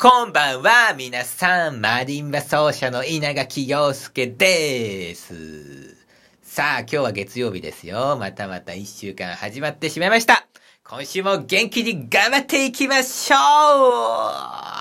[0.00, 1.80] こんばんは、皆さん。
[1.80, 5.96] マリンバ奏者の稲垣陽介です。
[6.40, 8.16] さあ、今日は月曜日ですよ。
[8.16, 10.46] またまた一週間始まってしまいました。
[10.84, 14.78] 今週も元気に頑張っていきましょうは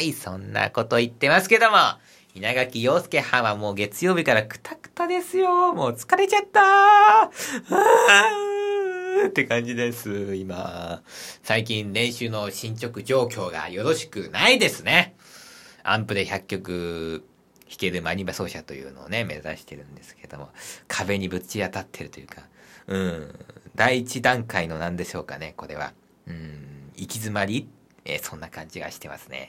[0.00, 1.76] い、そんなこと言ってますけども、
[2.34, 5.74] 稲垣陽介派はもう月曜日からクタクタですよ。
[5.74, 8.47] もう疲れちゃったー
[9.26, 11.02] って感じです、今。
[11.42, 15.16] 最近練習の進捗状況がよろしくないですね。
[15.82, 17.24] アンプで100曲
[17.68, 20.50] 弾けるマニバ奏者というのをね、目指してるんですけども、
[20.86, 22.42] 壁にぶち当たってるというか、
[22.86, 23.34] うん、
[23.74, 25.92] 第一段階の何でしょうかね、これは。
[26.26, 27.68] うん、行き詰まり？
[28.04, 29.48] え、そんな感じがしてますね。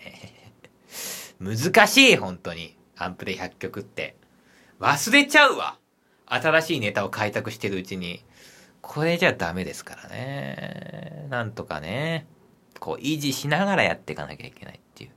[1.40, 2.76] 難しい、本当に。
[2.98, 4.15] アンプで100曲って。
[4.79, 5.77] 忘れちゃうわ。
[6.26, 8.23] 新しいネタを開拓してるうちに。
[8.81, 11.27] これじゃダメですからね。
[11.29, 12.27] なんとかね、
[12.79, 15.11] こう維持しながらやっていかなきゃいけないっていう。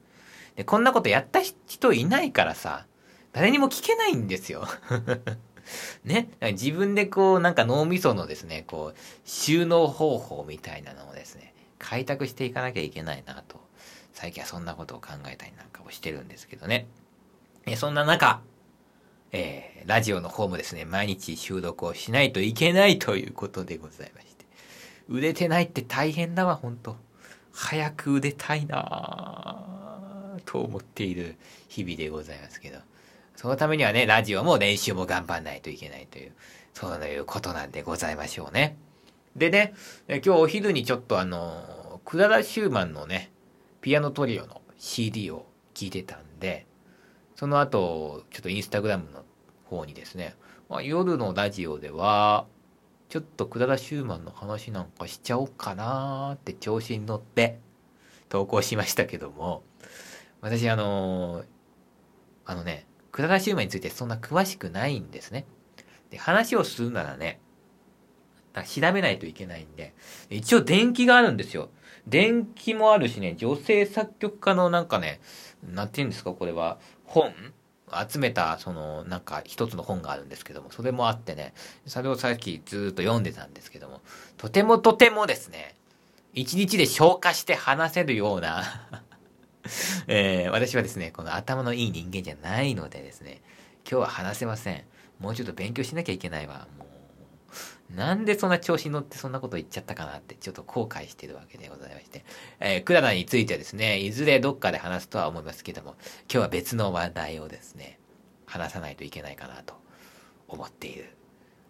[0.57, 2.87] で、こんなことやった人いないからさ、
[3.33, 4.67] 誰にも聞けないんですよ。
[6.05, 6.29] ね。
[6.53, 13.61] 自分でこう、なんか脳みそのですね、こう、収納方法みたいなのをですね、開拓していかなきゃいけないなと、
[14.13, 16.87] 最近はそんなことを考えたりなんかをしてるんですけどね。
[17.67, 18.43] えそんな中、
[19.33, 24.45] えー、ラジオの方もですね、毎日収録をしないといけないということでございまして。
[25.09, 26.97] 売れてないって大変だわ、ほんと。
[27.53, 31.37] 早く売れたいなと思っている
[31.69, 32.79] 日々でございますけど。
[33.37, 36.33] そのためにはね、ラジオも練習も頑張んないといけないという、
[36.75, 38.77] そういうことなんでございましょうね。
[39.35, 39.75] でね、
[40.09, 43.33] 今日お昼にちょっとあの、クララ・シューマンのね、
[43.81, 46.67] ピアノトリオの CD を聴いてたんで、
[47.43, 49.25] その後、ちょっとインスタグラムの
[49.65, 50.37] 方にですね、
[50.69, 52.47] まあ、夜のラジオでは、
[53.09, 57.59] ちょっとクラ・シューマンの話なんかしちゃおうかなーって調子に乗って
[58.29, 59.65] 投稿しましたけども、
[60.41, 61.45] 私あのー、
[62.45, 65.45] あのね、クラ・シューマンについてそんな詳しくないんですね。
[66.11, 67.41] で、話をするならね、
[68.73, 69.95] 調べないといけないんで、
[70.31, 71.71] 一応電気があるんですよ。
[72.07, 75.21] 電気もあるしね、女性作曲家のなんかね、
[75.63, 77.33] なんて言うんですか、これは、本？
[78.09, 81.53] 集めた、その、なんか一つの本があるんですけども、それもあってね、
[81.87, 84.01] それをさっきずっと読んでたんですけども、
[84.39, 85.75] とてもとてもですね、
[86.33, 88.65] 一日で消化して話せるような
[90.09, 93.43] えー、私はですね、この頭のいい人間じゃないのでですね、
[93.89, 94.85] 今日は話せません。
[95.19, 96.67] もうちょっと勉強しなきゃいけないわ。
[96.79, 96.92] もう
[97.97, 102.25] なんでそんな調子に乗ってそんなこと言っちゃったかなってちょっと後悔してるわけでございまして。
[102.61, 107.99] えー、クララについてはですね、いずれどっかで話すとは思いますけども、今日は別の話題をですね、
[108.47, 109.75] 話さないといけないかなと
[110.49, 111.17] 思っている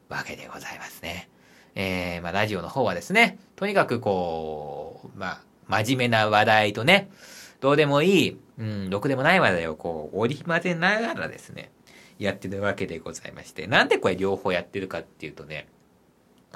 [0.09, 1.29] わけでございますね。
[1.75, 7.11] えー、まあラジオの方はですね、とにかくこう、まあ、真面目な話題とね、
[7.61, 11.71] どうでもいい、うん、ろくでもない話題をこう、織り交ぜながらですね、
[12.19, 15.69] やってるわけでございまして、なんでこれ両方やってるかっていうとね、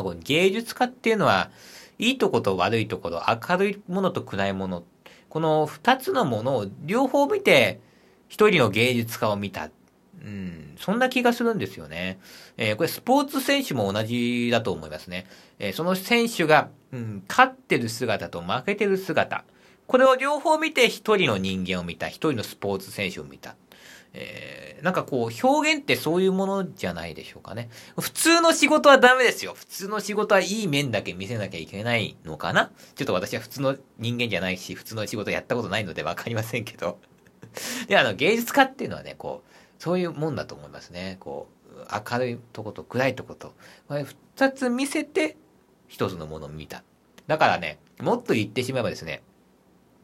[0.03, 1.51] この芸術家っていうのは、
[1.99, 4.85] いいとこと悪いところ、明るいものと暗いもの、
[5.29, 7.81] この二つのものを両方見て、
[8.29, 9.71] 一人の芸術家を見た。
[10.21, 12.19] うん、そんな気がするんですよね。
[12.57, 15.27] えー、これスポーツ選手も同じだと思いますね。
[15.59, 19.45] えー、その選手が、うん、勝ってる姿と負けてる姿。
[19.87, 22.09] これを両方見て一人の人間を見た。
[22.09, 23.55] 一人のスポーツ選手を見た。
[24.19, 27.69] えー、なんかこう、表現ってそういうものじゃないでしょうかね。
[28.01, 29.53] 普通の仕事はダメですよ。
[29.55, 36.99] 普通の仕事はいい面だけ見せなきゃいけないのかなちょっと私は普通の人間じゃないし、普通の仕事やったことないのでわかりませんけど。
[37.89, 41.19] で、あの、芸術家っていうのはね、こう、そういうもんだと思いますね。
[41.21, 43.55] こう、明るいとこと暗いとこと、
[44.35, 45.37] 二つ見せて、
[45.89, 46.83] 一つのものを見た。
[47.27, 49.23] だからね、もっと言ってしまえばですね、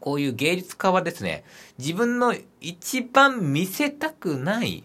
[0.03, 1.45] こういう芸術家はですね、
[1.79, 4.83] 自分の一番見せたくない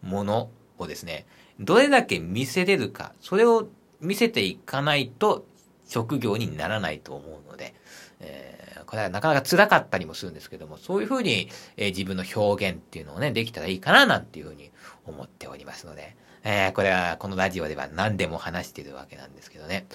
[0.00, 1.26] ものをですね、
[1.58, 3.68] どれだけ見せれるか、それを
[4.00, 5.44] 見せていかないと
[5.88, 7.74] 職業にならないと思うので、
[8.20, 14.70] えー、これはなかなか辛かったりもするんですけども、そういうふうに、えー、自分の表現っていうのをね、できたらいいかななんていうふうに
[15.04, 19.86] 思っておりますので、えー、これはこのラジオでは何でも話しているわけなんですけどね。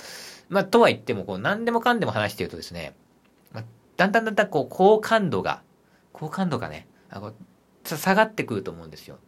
[0.50, 2.94] まあ、とは言っても、こう何でもかんでも話しているとですね、
[3.97, 5.62] だんだんだんだんこう、好感度が、
[6.12, 7.33] 好感度がね、あの
[7.83, 9.19] 下がってくると思うんですよ。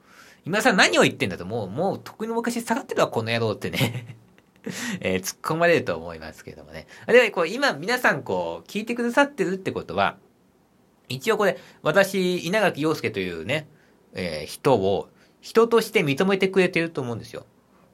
[0.46, 4.18] 今さ何を言ってんだと、もう、もう、特に昔下がってるわ、この野郎ってね
[5.00, 6.88] えー、突っ込まれると思いますけどもね。
[7.08, 10.18] では、こう、今、皆さん、こう、聞いてくださってるってことは、
[11.10, 13.68] 一応これ、私、稲垣陽介というね、
[14.14, 15.10] えー、人を、
[15.42, 17.46] 人として認めてくれてると思うんですよ。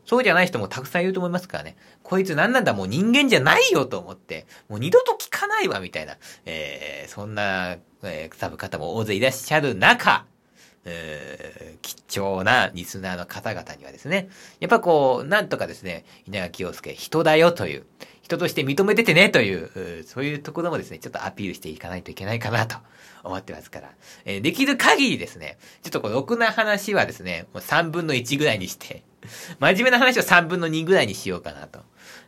[0.06, 1.76] そうじゃない人もたくさんいると思いますからね。
[2.04, 10.26] こいつ何なんだもう人間じゃないよと思って、もう二度と聞かないわみたいな、えー、そんな、えー、サブ方も大勢いらっしゃる中、
[10.86, 14.30] えー、貴重なリスナーの方々にはですね、
[14.60, 17.86] やっぱこう、なんとかですね、稲垣陽介、人だよという、
[18.22, 22.78] 人として認めててねという、そういうところもですね、ちょっとアピールしていかないといけないかなと
[23.24, 23.92] 思ってますから。
[24.26, 29.04] えー、できる限りですね、ちょっとこう、ろくな話はですね、もう3分の1ぐらいにして、
[29.60, 31.82] 真面目な話を3分の2ぐらいにしようかなと。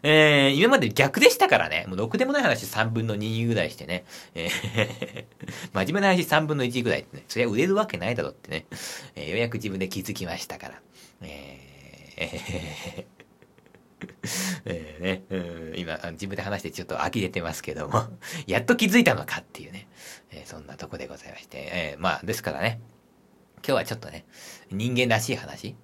[0.03, 1.85] えー、今まで逆でしたからね。
[1.87, 4.05] もうろくでもない話3分の2ぐらいしてね。
[4.35, 5.25] えー
[5.73, 7.23] 真面目な話3分の1ぐらいってね。
[7.27, 8.65] そりゃ売れるわけないだろってね。
[9.15, 10.81] えー、ようやく自分で気づきましたから。
[11.21, 13.05] えー
[14.65, 15.37] えーね、う
[15.75, 18.03] ん、今、自分で話してちょっと呆れてますけども、
[18.47, 19.87] やっと気づいたのかっていうね、
[20.31, 22.79] えー、そんなとこでございまして、えー、まあ、ですからね、
[23.57, 24.25] 今日はちょっとね、
[24.71, 25.75] 人間らしい話、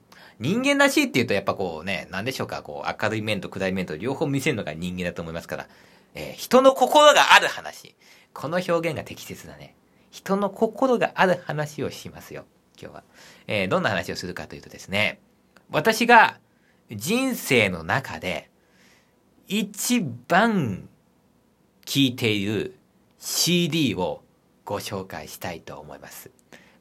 [0.42, 5.68] 人間らしいって言うとやっぱこうね、なんでしょうか、こう明るい面と暗い面と両方見せるのが人間だと思いますから、
[6.16, 7.96] えー、人の心がある話。
[8.34, 9.76] この表現が適切だね。
[10.10, 12.46] 人の心がある話をしますよ、
[12.82, 13.04] 今日は。
[13.46, 15.20] えー、どんな話をするかというとですね、
[15.70, 16.40] 私が
[16.90, 18.50] 人生の中で
[19.48, 20.90] 一番
[21.86, 22.76] 聴いている
[23.20, 24.24] CD を
[24.66, 26.32] ご紹介したいと思います。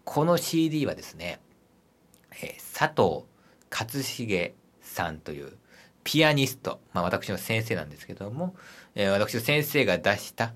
[0.04, 1.40] この CD はですね、
[2.42, 3.26] えー、佐藤
[3.70, 5.52] 勝重さんという
[6.04, 8.54] ピアニスト、まあ私の先生なんですけども、
[8.94, 10.52] えー、私の先生が出した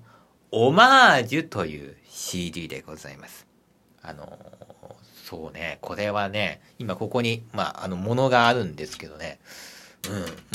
[0.51, 3.47] オマージュという CD でございます。
[4.01, 4.93] あのー、
[5.27, 9.39] そうね、これはね、今ここに、まあ、あの、ものがあるんですけどね、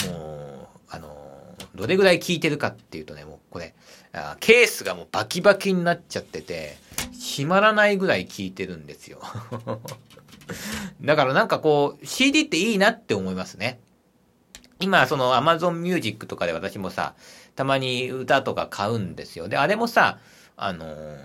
[0.07, 3.75] うん、もう、あのー、どれぐらい効いてるかっていうとね、もうこれ、
[4.13, 6.77] あケースがもうバキバキになっちゃってて、
[7.13, 9.21] 閉まらないぐらい効いてるんですよ。
[11.03, 13.81] だからなんかこう、CD っていいなって思いますね。
[14.81, 17.15] 今、その Amazon Music とかで私もさ、
[17.55, 19.49] たまに歌とか買うんですよ。
[19.49, 20.19] で、あれもさ、
[20.57, 21.19] あのー、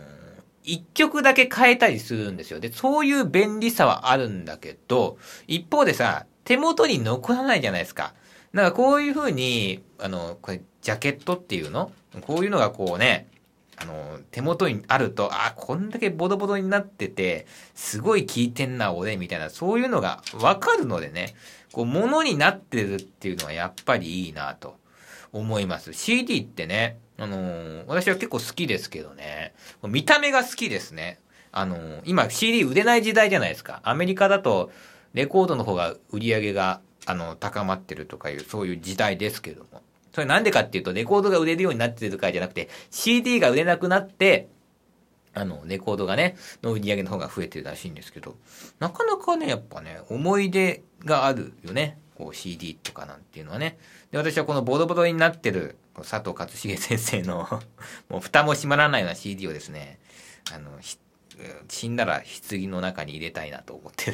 [0.63, 2.59] 一曲だけ変えたりするんですよ。
[2.59, 5.17] で、そういう便利さはあるんだけど、
[5.47, 8.13] 一方でさ、手元に残らないじゃないですか。
[8.53, 11.91] だかこういう風に、あの、これ、ジャケットっていうの？
[12.21, 13.27] こういうのがこうね、
[13.77, 21.35] あの、手元にあると、あ、こんだけボロボロになってて、すごい効いてんな、俺、みたいな、そういうのがわかるのでね、
[21.71, 24.77] こう、ものになってるっていうのはやっぱりいいなと
[25.33, 25.93] 思います。
[25.93, 31.19] CD ってね、あのー、私は結構好きですけどね、見た目が好きですね。
[31.51, 33.81] あのー、今 CD 売れない時代じゃないですか。
[33.83, 34.71] アメリカだと、
[35.13, 39.81] レコードの方が売り上げが、あの、高まってるとかいう、そういう時代ですけども。
[40.15, 44.47] それなんでかっていうと、レコードが売れるようになってるからじゃなくて、CD が売れなくなって、
[45.33, 48.37] あの、レコードがね、の売り上げの方が増えてるらしいんですけど、
[48.79, 51.97] なかなかね、やっぱね、思い出があるよね。
[52.17, 53.77] こう CD とかなんていうのはね。
[54.09, 57.45] で、私はこのボロボロになってる佐藤勝重先生の
[58.07, 59.99] もう蓋も閉まらないような CD をですね、
[60.53, 60.79] あの、
[61.67, 64.13] 死んだら棺の中に入れたいなと思って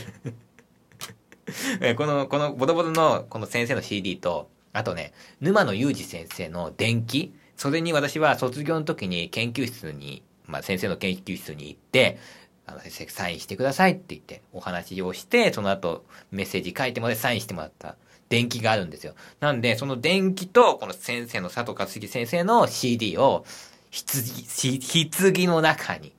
[1.84, 7.34] る この、このボロボロのこの先生の CD と、あとね、沼野裕二先生の伝記。
[7.58, 12.18] それに私は卒業の時に研究室に、まあ先生の研究室に行って、
[12.66, 17.98] あの先生サインしてくださいって言ってお話をして、その後メッセージ書いてもらってサインしてもらった
[18.30, 19.14] 伝記があるんですよ。
[19.40, 23.46] なんで、その伝記とこの先生の佐藤勝樹先生の CD を
[23.92, 26.14] 棺、棺の中に、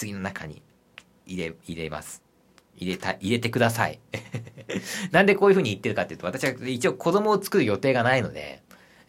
[0.00, 0.62] 棺の中に
[1.24, 2.25] 入れ、入れます。
[2.76, 4.00] 入れた、入れてください。
[5.10, 8.62] なんでこういう風に言ってるかっていうと、私は一応子供を作る予定がないので、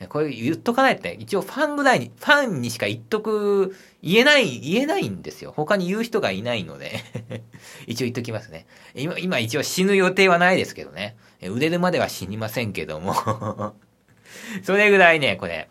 [0.10, 5.52] これ言っとかないと一応ファンぐらいに、ファンにしか言っとく、言えない、言えないんですよ。
[5.56, 7.00] 他に言う人がいないので
[7.88, 8.68] 一応言っときますね。
[8.94, 11.18] 今、今一応死ぬ予定はないですけどね。
[11.42, 13.14] 売れるまでは死にませんけども
[14.64, 15.70] それぐらいね、これ、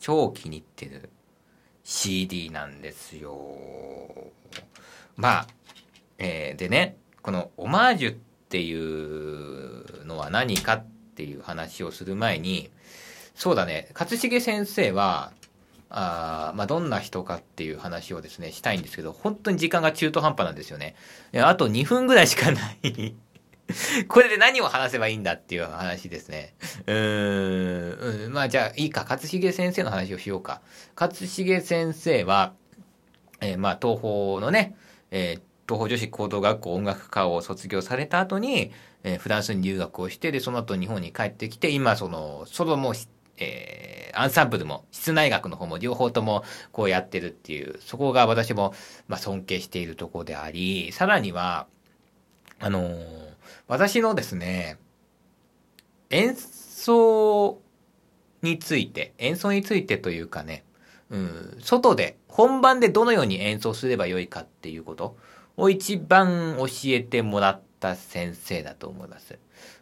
[0.00, 1.10] 超気に入ってる
[1.84, 3.56] CD なんですよ。
[5.16, 5.46] まあ、
[6.18, 8.14] えー、でね、このオマージュっ
[8.48, 10.84] ていうのは何かっ
[11.14, 12.70] ていう話をする前に、
[13.34, 15.32] そうだね、勝重先生は、
[15.90, 20.96] あまあ、どんな人かっていう話をですね、したいんですけど、本当に時間が中途半端なんですよね。
[21.34, 23.14] あと2分ぐらいしかない
[24.08, 26.54] これで何を話せばいいんだっていう話ですね。
[26.86, 28.32] うーん。
[28.32, 29.06] まあじゃあいいか。
[29.08, 30.62] 勝重先生の話をしようか。
[30.98, 32.54] 勝重先生は、
[33.40, 34.74] えー、まあ東方のね、
[35.10, 38.72] えー、東方女子高等学校音楽科を卒業された後に、
[39.04, 42.94] えー、フランスに留学をして、で、その後日本に帰ってきて、今、その、ソロも、
[43.36, 48.72] えー、アンサンブルも、室内楽の方も両方ともこうやってるっていう、そこが私も、
[49.08, 51.66] まあ、尊敬しているところであり、さらには、
[52.58, 53.34] あのー、
[53.68, 54.78] 私のですね、
[56.08, 57.60] 演奏
[58.40, 60.64] について、演奏についてというかね、
[61.10, 65.16] うん、外で、本番でどのように演奏すればよいかっていうこと
[65.58, 69.38] を一番教えてもらった先生だと思います。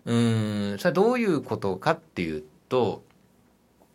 [0.06, 3.04] うん、それはどういうことかっていうと、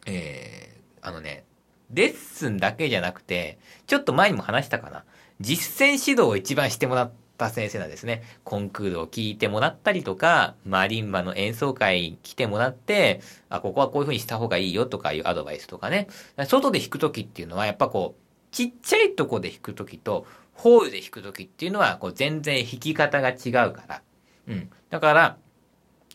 [0.05, 1.43] えー、あのね、
[1.91, 3.57] レッスンだけじゃなくて、
[3.87, 5.03] ちょっと前にも話したかな。
[5.39, 8.21] 実践指導を一番してもらった先生なんですね。
[8.43, 16.07] コンクールを聞いてもらったりとか、マリンバの演奏会に来てもらって、あ、ここはこういう風にした方がいいよとかいうアドバイスとかね。
[16.47, 18.21] 外で弾くときっていうのは、やっぱこう、
[18.51, 20.27] ちっちゃいとこで弾くときと、
[20.61, 24.01] ホールで弾くときっていうのは、こう、全然弾き方が違うから。
[24.47, 24.69] うん。
[24.91, 25.37] だから、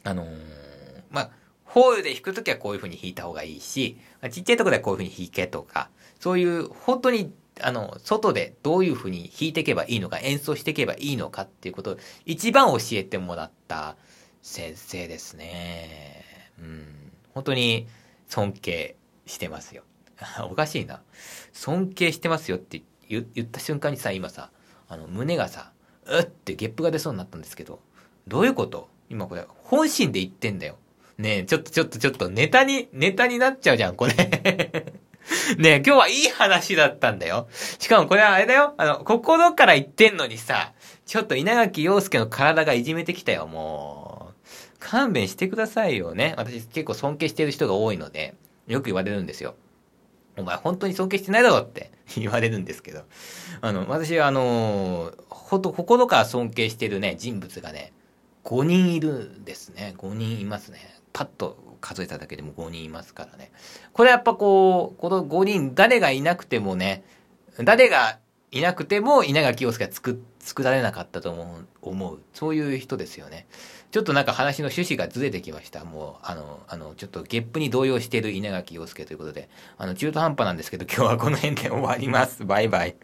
[0.04, 0.28] あのー、
[1.10, 1.30] まあ、
[1.64, 3.98] ホールで弾くときはこういう風に弾いた方がいいし、
[4.30, 13.96] ちっちゃいとこではこういう風に弾けとか、そういう本当にあの、外でどういう風に弾いていけばいいのか、演奏していけばいいのかっていうことを一番教えてもらった
[14.42, 16.24] 先生ですね。
[16.60, 17.12] うん。
[17.34, 17.88] 本当に
[18.28, 19.84] 尊敬してますよ。
[20.50, 21.02] おかしいな。
[21.52, 24.50] 尊敬してますよって言って言った瞬間にさ、今さ、
[24.88, 25.72] あの、胸がさ、
[26.06, 27.80] うってゲップが出そうになったんですけど、
[28.28, 28.88] どういうこと？
[29.08, 30.76] 今これ、本心で言ってんだよ。
[31.18, 34.14] ねえ、ちょっとちょっとちょっとネタに、ネタになっちゃうじゃん、これ
[35.58, 37.48] ねえ今日はいい話だったんだよ。
[37.78, 38.74] しかもこれはあれだよ。
[38.76, 40.72] あの、心から言ってんのにさ、
[41.04, 44.76] ちょっと稲垣陽介の体がいじめてきたよ、もう。
[44.78, 46.34] 勘弁してくださいよね。
[46.36, 48.34] 私結構尊敬してる人が多いので、
[48.66, 49.54] よく言われるんですよ。
[50.36, 53.04] お前本当に尊敬してないだろって 言われるんですけど。
[53.60, 57.92] あの、私はあのほんと心から尊敬してるね、人物がね、
[58.44, 59.94] 5人いるんですね。
[59.98, 60.78] 5人いますね。
[61.12, 63.50] パッと数えただけでも5人いますからね。
[63.92, 67.04] これやっぱこう、この5人、誰がいなくてもね、
[67.58, 68.18] 誰が
[68.52, 72.20] いなくても稲垣陽介は作、作られなかったと思う、思う。
[72.32, 73.46] そういう人ですよね。
[73.90, 75.84] ちょっとなんか話の趣旨がずれてきました。
[75.84, 79.48] もう、あの、あの、ちょっとゲップに動揺している稲垣陽介ということで、
[79.78, 82.44] あの、中途半端なんですけど、今日はこの辺で終わります。
[82.44, 82.96] バイバイ。